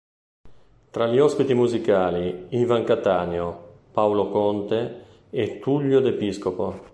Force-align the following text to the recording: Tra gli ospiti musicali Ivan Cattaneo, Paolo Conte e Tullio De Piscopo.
Tra 0.89 1.05
gli 1.05 1.19
ospiti 1.19 1.53
musicali 1.53 2.47
Ivan 2.59 2.83
Cattaneo, 2.85 3.81
Paolo 3.91 4.31
Conte 4.31 5.03
e 5.29 5.59
Tullio 5.59 5.99
De 5.99 6.13
Piscopo. 6.13 6.89